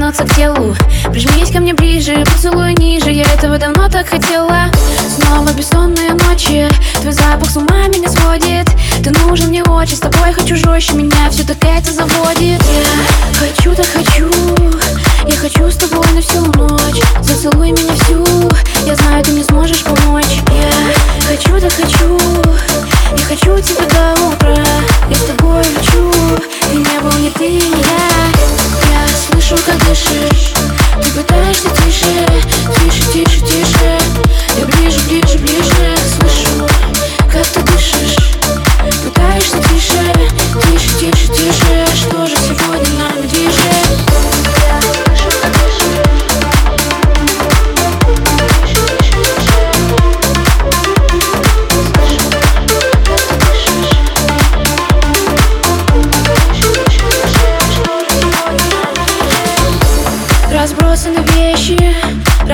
[0.00, 0.74] тянутся к телу.
[1.10, 3.10] Прижмись ко мне ближе, поцелуй ниже.
[3.10, 4.70] Я этого давно так хотела.
[5.08, 6.68] Снова бессонные ночи.
[7.00, 8.68] Твой запах с ума меня сводит.
[9.02, 10.94] Ты нужен мне очень, с тобой хочу жестче.
[10.94, 12.62] Меня все так это заводит.
[12.62, 14.30] Я хочу, так хочу.
[15.26, 17.02] Я хочу с тобой на всю ночь.
[17.20, 17.89] Зацелуй меня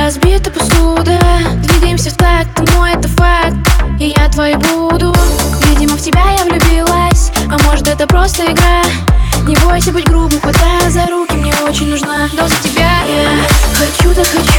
[0.07, 1.19] разбита посуда.
[1.57, 3.57] Двигаемся в такт, ты мой, это факт.
[3.99, 5.13] И я твой буду.
[5.67, 7.33] Видимо, в тебя я влюбилась.
[7.51, 8.83] А может, это просто игра?
[9.49, 13.03] Не бойся быть грубым, хватай за руки Мне очень нужна доза тебя.
[13.09, 13.31] Я
[13.75, 14.56] хочу, так хочу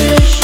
[0.00, 0.37] wish.